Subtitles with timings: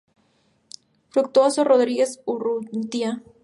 [1.11, 3.21] Fructuoso Rodríguez Urrutia.